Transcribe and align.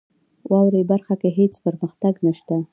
واورئ 0.51 0.83
برخه 0.91 1.13
کې 1.21 1.29
هیڅ 1.39 1.53
پرمختګ 1.65 2.13
نشته. 2.25 2.55